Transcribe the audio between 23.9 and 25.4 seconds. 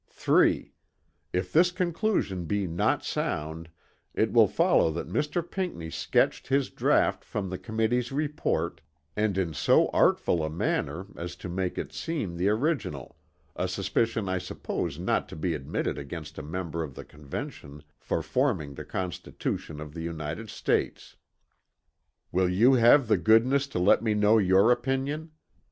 me know your opinion?